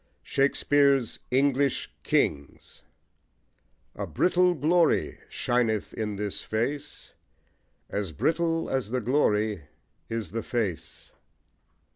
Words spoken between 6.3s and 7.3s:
face: